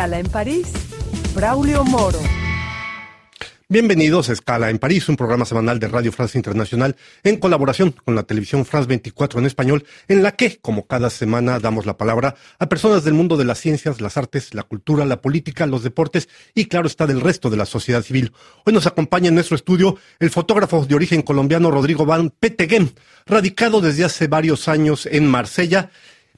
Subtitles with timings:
[0.00, 0.72] Escala en París,
[1.34, 2.18] Braulio Moro.
[3.68, 8.14] Bienvenidos a Escala en París, un programa semanal de Radio France Internacional en colaboración con
[8.14, 12.34] la televisión France 24 en español, en la que, como cada semana, damos la palabra
[12.58, 16.30] a personas del mundo de las ciencias, las artes, la cultura, la política, los deportes
[16.54, 18.32] y, claro está, del resto de la sociedad civil.
[18.64, 22.88] Hoy nos acompaña en nuestro estudio el fotógrafo de origen colombiano Rodrigo Van Petegem,
[23.26, 25.90] radicado desde hace varios años en Marsella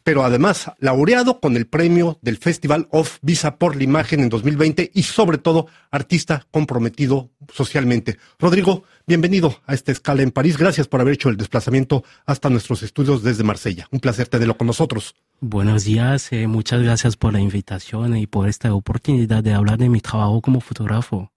[0.04, 4.90] pero además laureado con el premio del Festival of Visa por la Imagen en 2020
[4.94, 8.18] y sobre todo artista comprometido socialmente.
[8.38, 10.58] Rodrigo, bienvenido a esta escala en París.
[10.58, 13.88] Gracias por haber hecho el desplazamiento hasta nuestros estudios desde Marsella.
[13.90, 15.14] Un placer tenerlo con nosotros.
[15.40, 19.88] Buenos días, eh, muchas gracias por la invitación y por esta oportunidad de hablar de
[19.88, 21.32] mi trabajo como fotógrafo.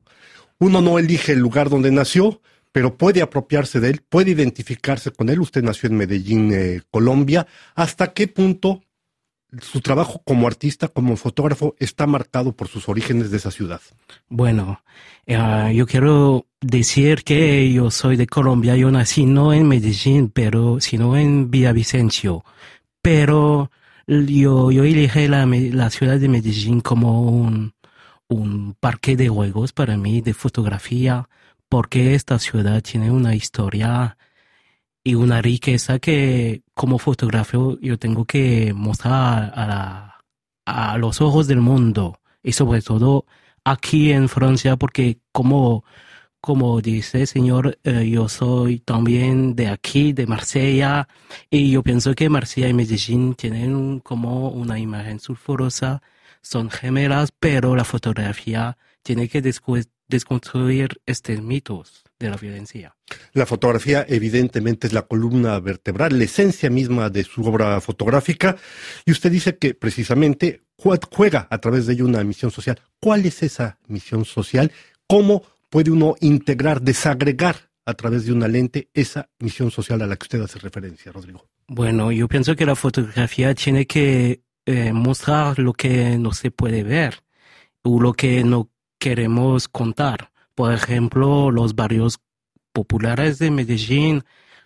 [0.59, 2.39] Uno no elige el lugar donde nació,
[2.75, 5.39] pero puede apropiarse de él, puede identificarse con él.
[5.39, 7.47] Usted nació en Medellín, eh, Colombia.
[7.73, 8.81] ¿Hasta qué punto
[9.61, 13.79] su trabajo como artista, como fotógrafo, está marcado por sus orígenes de esa ciudad?
[14.27, 14.81] Bueno,
[15.25, 18.75] eh, yo quiero decir que yo soy de Colombia.
[18.75, 22.43] Yo nací no en Medellín, pero sino en Villavicencio.
[23.01, 23.71] Pero
[24.05, 27.73] yo, yo la, la ciudad de Medellín como un,
[28.27, 31.29] un parque de juegos para mí, de fotografía
[31.75, 34.17] porque esta ciudad tiene una historia
[35.03, 39.51] y una riqueza que como fotógrafo yo tengo que mostrar
[40.65, 43.25] a, los ojos del mundo y sobre todo
[43.65, 45.83] aquí en Francia porque como
[46.39, 51.09] como dice señor eh, yo soy también de aquí de Marsella
[51.49, 56.01] y yo pienso que Marsella y Medellín tienen como una imagen sulfurosa
[56.41, 62.95] son gemelas pero la fotografía tiene que después desconstruir estos mitos de la violencia.
[63.33, 68.55] La fotografía evidentemente es la columna vertebral, la esencia misma de su obra fotográfica,
[69.05, 72.79] y usted dice que precisamente juega a través de ello una misión social.
[72.99, 74.71] ¿Cuál es esa misión social?
[75.07, 80.15] ¿Cómo puede uno integrar, desagregar a través de una lente esa misión social a la
[80.15, 81.47] que usted hace referencia, Rodrigo?
[81.67, 86.83] Bueno, yo pienso que la fotografía tiene que eh, mostrar lo que no se puede
[86.83, 87.23] ver
[87.83, 88.69] o lo que no
[89.05, 90.31] queremos contar.
[90.55, 92.17] Por ejemplo, los barrios
[92.73, 94.23] populares de Medellín,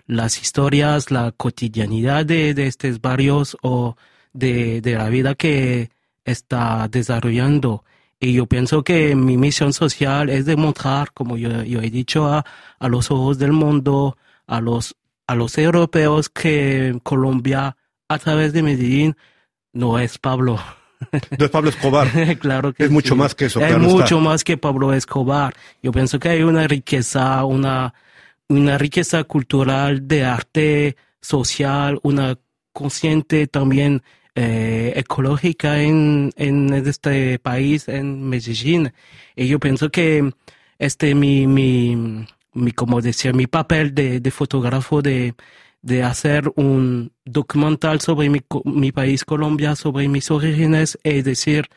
[0.07, 3.97] las historias, la cotidianidad de, estos barrios o
[4.31, 5.89] de, la vida que
[6.23, 7.83] está desarrollando.
[8.17, 12.45] Y yo pienso que mi misión social es demostrar, como yo, he dicho, a,
[12.79, 14.15] a, los ojos del mundo,
[14.47, 14.95] a los,
[15.27, 17.75] a los europeos, que Colombia,
[18.07, 19.17] a través de Medellín,
[19.73, 20.61] no es Pablo.
[21.37, 22.09] No es Pablo Escobar.
[22.39, 23.61] claro que es mucho más que eso.
[23.61, 25.53] Es mucho más que Pablo Escobar.
[25.81, 27.93] Yo pienso que hay una riqueza, una,
[28.47, 32.37] una riqueza cultural de arte social, una
[32.73, 34.03] consciente también
[34.35, 38.93] eh, ecológica en, en este país, en Medellín.
[39.35, 40.31] Y yo pienso que
[40.77, 45.33] este mi, mi, mi como decía, mi papel de, de fotógrafo de
[45.81, 51.69] de hacer un documental sobre mi, país Colombia, sobre mis orígenes, es decir,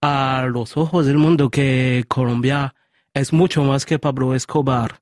[0.00, 2.74] a los ojos del mundo que Colombia
[3.14, 5.00] es mucho más que Pablo Escobar.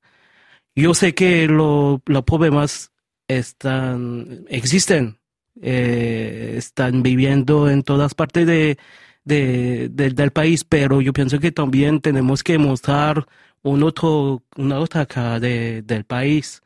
[0.75, 2.91] Yo sé que lo, los problemas
[3.27, 5.19] están, existen,
[5.61, 8.77] eh, están viviendo en todas partes de,
[9.25, 13.27] de, del país, pero yo pienso que también tenemos que mostrar
[13.61, 16.62] un otro, una otra cara de, del país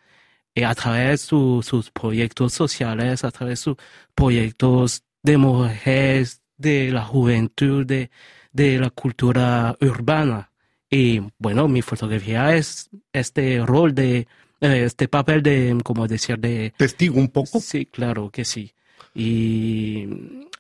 [0.66, 3.76] a través de sus proyectos sociales, a través de sus
[4.16, 8.10] proyectos de mujeres, de la juventud, de,
[8.52, 10.52] de la cultura urbana.
[10.90, 14.28] Y bueno, mi fotografía es este rol de,
[14.62, 16.74] eh, este papel de, como decir, de...
[16.78, 17.60] Testigo un poco.
[17.60, 18.74] Sí, claro que sí.
[19.14, 20.08] Y,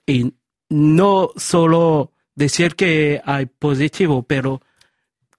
[0.05, 0.33] y
[0.69, 4.61] no solo decir que hay positivo, pero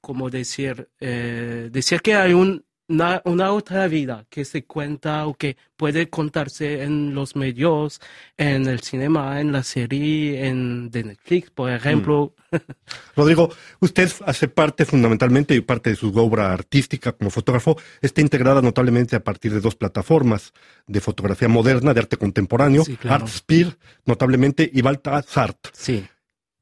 [0.01, 5.35] como decir, eh, decir que hay un una, una, otra vida que se cuenta o
[5.35, 8.01] que puede contarse en los medios,
[8.37, 12.35] en el cinema, en la serie, en de Netflix, por ejemplo.
[12.51, 12.57] Mm.
[13.17, 13.51] Rodrigo,
[13.81, 19.17] usted hace parte fundamentalmente y parte de su obra artística como fotógrafo está integrada notablemente
[19.17, 20.53] a partir de dos plataformas
[20.87, 23.77] de fotografía moderna, de arte contemporáneo, sí, Artspire,
[24.07, 25.59] notablemente, y Baltasart.
[25.73, 26.07] Sí.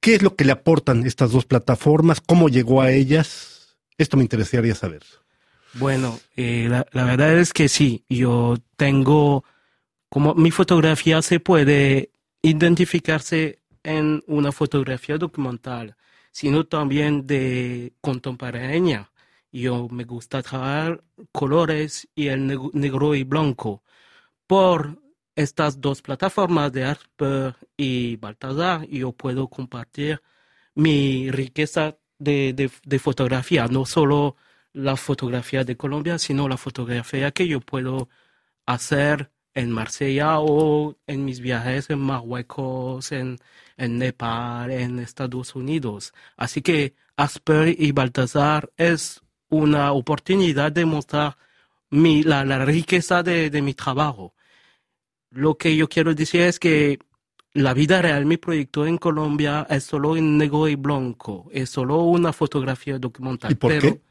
[0.01, 2.21] ¿Qué es lo que le aportan estas dos plataformas?
[2.21, 3.77] ¿Cómo llegó a ellas?
[3.99, 5.03] Esto me interesaría saber.
[5.79, 9.45] Bueno, eh, la, verdad es que sí, yo tengo,
[10.09, 15.97] como mi fotografía se puede identificarse en una fotografía documental,
[16.33, 19.11] sino también de contemporánea.
[19.53, 23.83] Yo me gusta trabajar colores y el negro y blanco.
[24.47, 25.03] Por
[25.35, 30.23] estas dos plataformas de Arper y Baltazar, yo puedo compartir
[30.75, 34.37] mi riqueza de fotografía, no solo
[34.77, 38.11] la fotografía de Colombia, sino la fotografía que yo puedo
[38.67, 43.39] hacer en Marsella o en mis viajes en Marruecos, en,
[43.79, 46.13] en Nepal, en Estados Unidos.
[46.37, 51.39] Así que Asper y Baltasar es una oportunidad de mostrar
[51.89, 54.35] mi, la, la riqueza de, de mi trabajo.
[55.31, 56.99] Lo que yo quiero decir es que
[57.55, 62.01] la vida real, mi proyecto en Colombia es solo en negro y blanco, es solo
[62.03, 63.53] una fotografía documental.
[63.53, 64.06] ¿Y por pero, qué?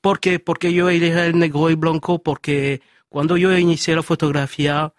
[0.00, 4.94] Porque, porque yo elegí el negro y blanco porque cuando yo inicié la fotografía,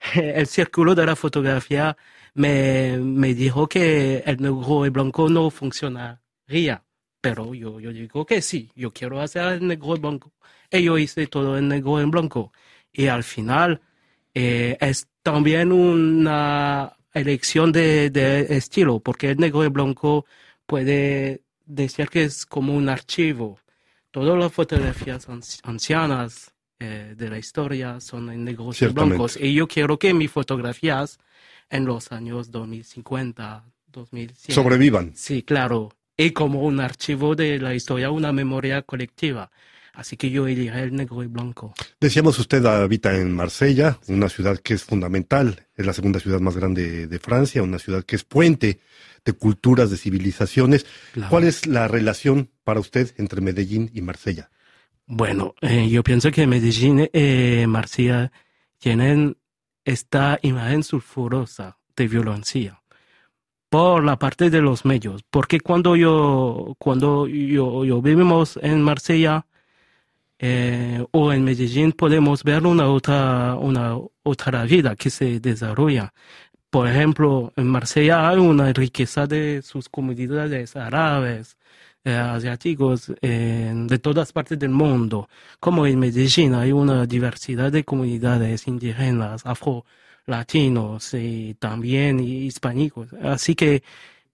[0.14, 1.96] el círculo de la fotografía
[2.34, 6.84] me, me dijo que el negro y blanco no funcionaría.
[7.20, 10.32] Pero yo, yo digo que sí, yo quiero hacer el negro y blanco.
[10.70, 12.52] Y yo hice todo en negro y blanco.
[12.92, 13.80] Y al final
[14.34, 20.26] eh, es también una elección de, de estilo, porque el negro y blanco
[20.66, 23.58] puede decir que es como un archivo.
[24.16, 29.16] Todas las fotografías anci- ancianas eh, de la historia son en negros y Ciertamente.
[29.16, 29.38] blancos.
[29.38, 31.18] Y yo quiero que mis fotografías
[31.68, 35.12] en los años 2050, 2100, Sobrevivan.
[35.14, 35.92] Sí, claro.
[36.16, 39.50] Y como un archivo de la historia, una memoria colectiva.
[39.92, 41.74] Así que yo elegí el negro y blanco.
[42.00, 46.56] Decíamos, usted habita en Marsella, una ciudad que es fundamental, es la segunda ciudad más
[46.56, 48.80] grande de Francia, una ciudad que es puente
[49.26, 50.86] de culturas, de civilizaciones.
[51.12, 51.28] Claro.
[51.28, 54.50] ¿Cuál es la relación para usted entre Medellín y Marsella?
[55.06, 58.32] Bueno, eh, yo pienso que Medellín y eh, Marsella
[58.78, 59.36] tienen
[59.84, 62.82] esta imagen sulfurosa de violencia
[63.68, 69.46] por la parte de los medios, porque cuando yo cuando yo, yo vivimos en Marsella
[70.40, 76.12] eh, o en Medellín podemos ver una otra una otra vida que se desarrolla.
[76.70, 81.56] Por ejemplo, en Marsella hay una riqueza de sus comunidades árabes,
[82.06, 85.28] eh, asiáticos, eh, de todas partes del mundo.
[85.60, 93.12] Como en Medellín hay una diversidad de comunidades indígenas, afro-latinos y también hispánicos.
[93.22, 93.82] Así que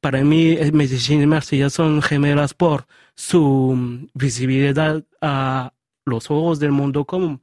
[0.00, 5.72] para mí eh, Medellín y Marsella son gemelas por su mm, visibilidad a
[6.04, 7.40] los ojos del mundo como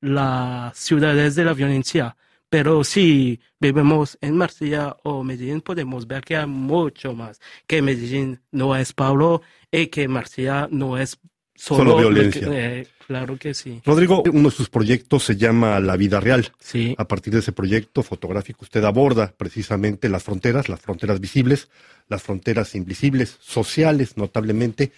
[0.00, 2.16] las ciudades de la violencia.
[2.52, 7.40] Pero si vivimos en Marsella o Medellín, podemos ver que hay mucho más.
[7.66, 9.42] Que Medellín no es Pablo
[9.72, 11.18] y que Marsella no es
[11.54, 12.48] solo, Solo violencia.
[12.52, 13.80] eh, claro que sí.
[13.84, 16.52] Rodrigo, uno de sus proyectos se llama La Vida Real.
[16.58, 16.94] Sí.
[16.98, 21.68] A partir de ese proyecto fotográfico usted aborda precisamente las fronteras, las fronteras visibles,
[22.08, 24.92] las fronteras invisibles, sociales notablemente.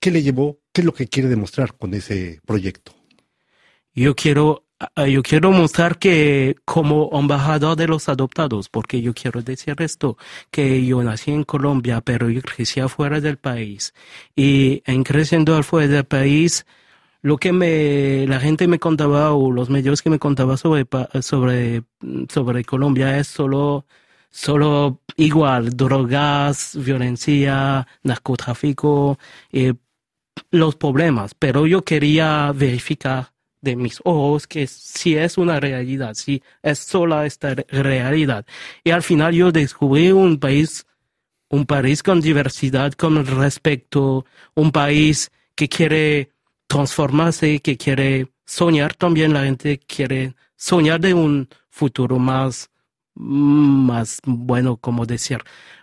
[0.00, 0.58] ¿Qué le llevó?
[0.72, 2.92] ¿Qué es lo que quiere demostrar con ese proyecto?
[3.94, 4.63] Yo quiero,
[5.06, 10.16] yo quiero mostrar que como embajador de los adoptados, porque yo quiero decir esto,
[10.50, 13.94] que yo nací en Colombia, pero yo crecí afuera del país.
[14.36, 16.66] Y en creciendo afuera del país,
[17.22, 20.86] lo que me, la gente me contaba o los medios que me contaban sobre,
[21.22, 21.84] sobre,
[22.28, 23.86] sobre Colombia es solo,
[24.30, 29.18] solo igual, drogas, violencia, narcotráfico,
[29.52, 29.74] eh,
[30.50, 33.33] los problemas, pero yo quería verificar
[33.64, 38.46] de mis ojos que si es una realidad, si es sola esta re- realidad.
[38.84, 40.86] Y al final yo descubrí un país,
[41.50, 46.30] un país con diversidad, con respeto, un país que quiere
[46.68, 52.70] transformarse, que quiere soñar también, la gente quiere soñar de un futuro más,
[53.14, 55.38] más bueno, como decir,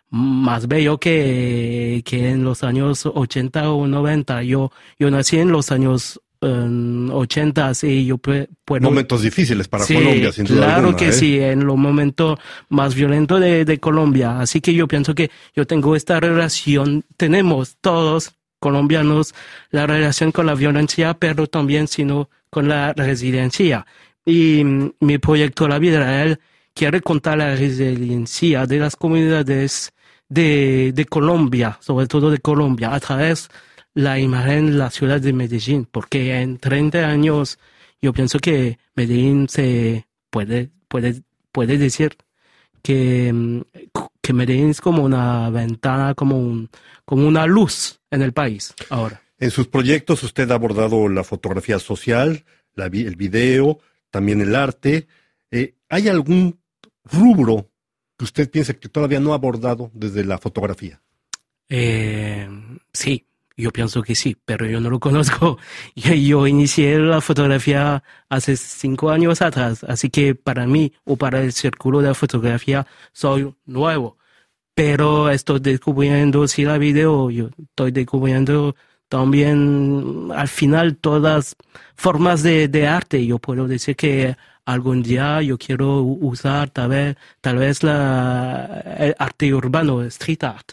[0.09, 4.43] más bello que, que en los años 80 o 90.
[4.43, 8.47] Yo, yo nací en los años 80 y yo puedo...
[8.81, 11.13] Momentos difíciles para Sí, Colombia, sin duda claro alguna, que ¿eh?
[11.13, 14.39] sí, en los momentos más violentos de, de Colombia.
[14.39, 19.33] Así que yo pienso que yo tengo esta relación, tenemos todos colombianos
[19.69, 23.85] la relación con la violencia, pero también sino con la resiliencia.
[24.25, 26.39] Y mm, mi proyecto La Vida Real
[26.73, 29.93] quiere contar la resiliencia de las comunidades
[30.29, 33.49] de, de Colombia, sobre todo de Colombia, a través
[33.93, 37.59] la imagen la ciudad de Medellín, porque en 30 años
[38.01, 41.21] yo pienso que Medellín se puede, puede,
[41.51, 42.17] puede decir
[42.81, 43.61] que, mm,
[44.21, 46.69] que Medellín es como una ventana, como un,
[47.05, 49.21] como una luz en el país ahora.
[49.37, 52.45] En sus proyectos usted ha abordado la fotografía social,
[52.75, 53.79] la el video,
[54.09, 55.07] también el arte.
[55.49, 56.59] Eh, ¿Hay algún
[57.03, 57.69] rubro
[58.17, 61.01] que usted piense que todavía no ha abordado desde la fotografía?
[61.69, 62.47] Eh,
[62.93, 63.25] sí,
[63.57, 65.57] yo pienso que sí, pero yo no lo conozco.
[65.95, 71.53] Yo, inicié la fotografía hace cinco años atrás, así que para mí o para el
[71.53, 74.17] círculo de la fotografía soy nuevo.
[74.75, 78.75] pero estoy descubriendo, si la video, yo estoy descubriendo
[79.11, 81.55] también al final todas
[81.95, 83.25] formas de, arte.
[83.25, 89.15] Yo puedo decir que algún día yo quiero usar tal vez, tal vez la, el
[89.19, 90.71] arte urbano, street art.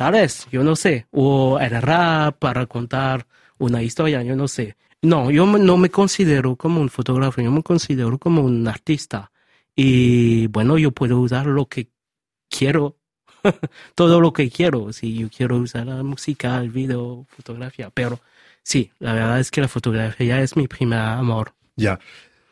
[0.00, 1.08] Tal vez, yo no sé.
[1.10, 3.26] O el rap para contar
[3.58, 4.78] una historia, yo no sé.
[5.02, 9.30] No, yo no me considero como un fotógrafo, yo me considero como un artista.
[9.76, 11.90] Y bueno, yo puedo usar lo que
[12.48, 12.96] quiero,
[13.94, 14.90] todo lo que quiero.
[14.94, 17.90] Si yo quiero usar la música, el video, fotografía.
[17.90, 18.20] Pero
[18.62, 21.52] sí, la verdad es que la fotografía es mi primer amor.
[21.76, 21.98] Ya.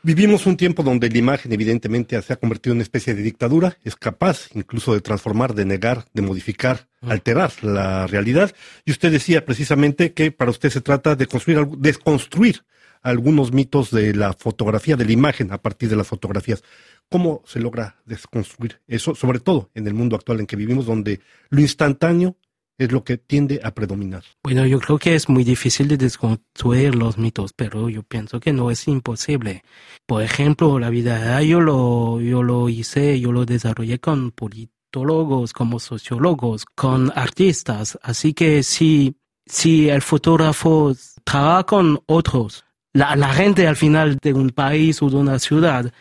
[0.02, 3.78] Vivimos un tiempo donde la imagen evidentemente se ha convertido en una especie de dictadura,
[3.82, 8.54] es capaz incluso de transformar, de negar, de modificar, alterar la realidad.
[8.84, 12.64] Y usted decía precisamente que para usted se trata de construir, desconstruir
[13.02, 16.62] algunos mitos de la fotografía, de la imagen a partir de las fotografías.
[17.08, 21.20] ¿Cómo se logra desconstruir eso, sobre todo en el mundo actual en que vivimos, donde
[21.50, 22.36] lo instantáneo
[22.78, 24.22] es lo que tiende a predominar.
[24.42, 28.52] Bueno, yo creo que es muy difícil de desconstruir los mitos, pero yo pienso que
[28.52, 29.64] no es imposible.
[30.06, 35.80] Por ejemplo, la vida yo lo, yo lo hice, yo lo desarrollé con politólogos, como
[35.80, 37.98] sociólogos, con artistas.
[38.00, 40.94] Así que si, si el fotógrafo
[41.24, 45.92] trabaja con otros, la, la gente al final de un país o de una ciudad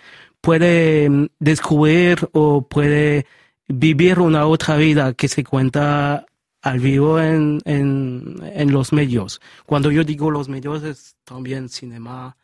[0.42, 3.26] puede mm, descubrir o puede
[3.68, 6.26] vivir una otra vida que se cuenta
[6.62, 9.40] al vivo en, en, en, los medios.
[9.66, 12.36] Cuando yo digo los medios es también cinema,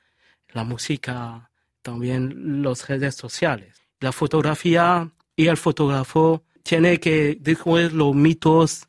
[0.50, 1.50] la música,
[1.82, 3.82] también las redes sociales.
[4.00, 8.88] La fotografía y el fotógrafo tiene que descubrir los mitos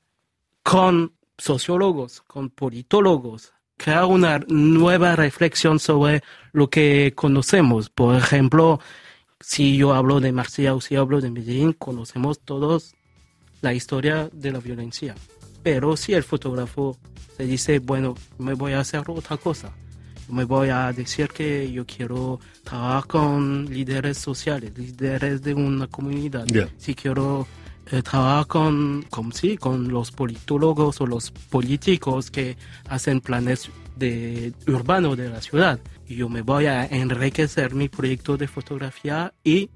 [0.63, 7.91] con sociólogos, con politólogos, crear una nueva reflexión sobre lo que conocemos.
[7.91, 8.81] Por ejemplo,
[9.41, 12.95] si yo hablo de Marsella o si hablo de Medellín, conocemos todos
[13.65, 15.15] la historia de la violencia.
[15.63, 16.99] Pero si el fotógrafo
[17.37, 19.73] se dice, bueno, me voy a hacer otra cosa,
[20.29, 26.47] me voy a decir que yo quiero trabajar con líderes sociales, líderes de una comunidad,
[26.77, 27.47] si quiero
[27.91, 32.57] eh, trabajar con, con, sí, con los politólogos o los políticos que
[32.89, 35.81] hacen planes de, urbanos de la ciudad.
[36.07, 39.71] Yo me voy a enriquecer mi proyecto de fotografía y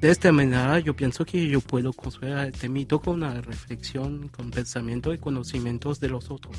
[0.00, 4.50] de esta manera yo pienso que yo puedo construir este mito con una reflexión, con
[4.50, 6.56] pensamiento y conocimientos de los otros.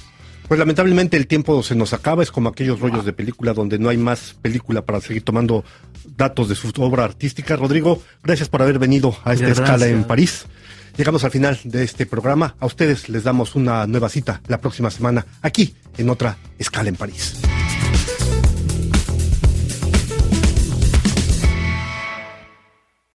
[0.48, 3.89] Pues lamentablemente el tiempo se nos acaba, es como aquellos rollos de película donde no
[3.89, 5.63] hay más película para seguir tomando
[6.17, 7.55] datos de su obra artística.
[7.55, 10.46] Rodrigo, gracias por haber venido a esta escala en París.
[10.98, 12.55] Llegamos al final de este programa.
[12.60, 16.96] A ustedes les damos una nueva cita la próxima semana aquí en otra escala en
[16.96, 17.39] París.